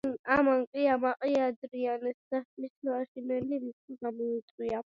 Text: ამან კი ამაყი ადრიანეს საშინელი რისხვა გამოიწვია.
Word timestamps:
ამან 0.35 0.63
კი 0.77 0.85
ამაყი 0.93 1.35
ადრიანეს 1.49 2.17
საშინელი 2.87 3.61
რისხვა 3.67 4.03
გამოიწვია. 4.07 4.85